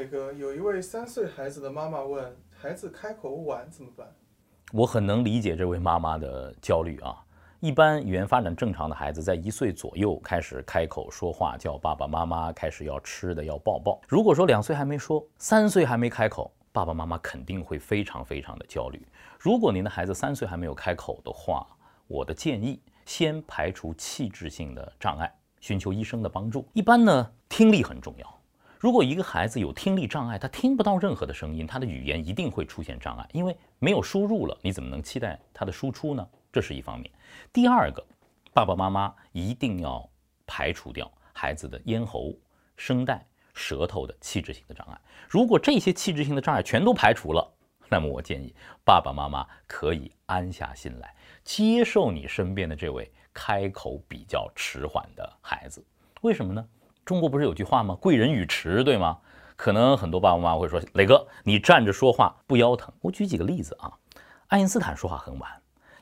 [0.00, 4.06] 磊哥，有一位三岁孩子的妈妈问：孩子开口晚怎么办？
[4.72, 7.22] 我很能理解这位妈妈的焦虑啊。
[7.60, 14.00] 一般语言发展正常的孩子，在一岁左右开始开口说话，叫爸爸妈妈，开始要吃的，要抱抱。
[14.08, 19.06] 如果说两岁还没说，三岁还没开口，爸爸妈妈肯定会非常非常的焦虑。
[19.38, 21.66] 如果您的孩子三岁还没有开口的话，
[22.06, 25.30] 我的建议先排除器质性的障碍，
[25.60, 26.66] 寻求医生的帮助。
[26.72, 28.39] 一般呢，听力很重要。
[28.80, 36.26] 如果一个孩子有听力障碍，他听不到任何的声音，他的语言一定会出现障碍，因为没有输入了，你怎么能期待他的输出呢？
[36.50, 37.12] 这是一方面。
[37.52, 38.02] 第二个，
[38.54, 40.08] 爸爸妈妈一定要
[40.46, 42.34] 排除掉孩子的咽喉、
[42.74, 44.98] 声带、舌头的器质性的障碍。
[45.28, 47.46] 如果这些器质性的障碍全都排除了，
[47.90, 55.84] 那么我建议爸爸妈妈可以安下心来，接受你身边的这位开口比较迟缓的孩子。
[56.22, 56.66] 为什么呢？
[57.04, 57.94] 中国不是有句话吗？
[57.94, 59.18] 贵人语迟，对吗？
[59.56, 62.92] 可能很多爸爸妈妈会说，磊哥，你站着说话不腰疼？
[63.00, 63.92] 我举几个例子啊，
[64.48, 65.50] 爱因斯坦说话很晚，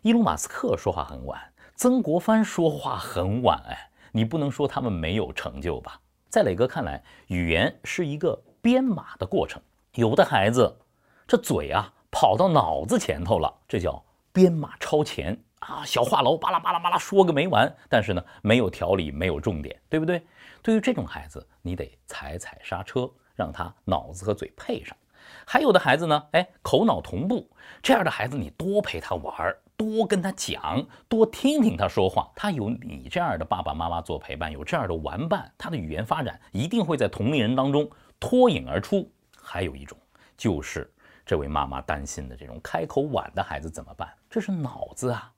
[0.03, 1.41] 伊隆马斯克说话很晚，
[1.75, 6.01] 曾国藩说话很晚，哎，你不能说他们没有成就吧？
[6.29, 9.61] 在磊哥看来，语言是一个编码的过程，
[9.95, 10.79] 有的孩子
[11.27, 20.25] 这嘴啊跑到脑子前头了，这叫编码超前啊，小话痨巴拉巴拉巴拉说个没完，但是呢没有条理，没有重点，对不对？
[20.63, 24.97] 对于这种孩子，你得踩踩刹车，让他脑子和嘴配上。
[25.45, 27.51] 还有的孩子呢，哎，口脑同步，
[27.83, 32.31] 这样的孩子你多陪他玩儿，多跟他讲，多听听他说话。
[32.35, 39.11] 他有你这样的爸爸妈妈做陪伴，有这样的玩伴，他的语言发展一定会在同龄人当中脱颖而出。
[39.41, 39.97] 还有一种
[40.37, 40.91] 就是
[41.25, 44.09] 这位妈妈担心的这种开口晚的孩子怎么办？
[44.31, 45.31] 这是脑子啊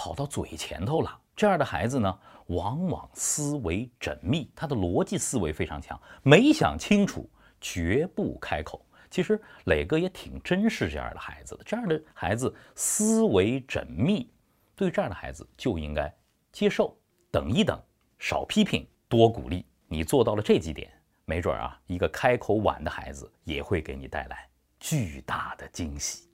[0.00, 1.20] 跑到嘴前头了。
[1.36, 7.28] 这样的孩子呢，往往思维缜密，他的逻辑思维非常强，没想清楚
[7.60, 8.82] 绝不开口。
[9.10, 14.32] 其实磊哥也挺珍视这样的孩子的，这样的孩子思维缜密，
[14.74, 16.10] 对这样的孩子就应该
[16.50, 16.96] 接受，
[17.30, 17.78] 等一等，
[18.18, 19.66] 少批评，多鼓励。
[19.86, 20.90] 你做到了这几点，
[21.26, 26.29] 没准啊，一个开口晚的孩子也会给你带来巨大的惊喜。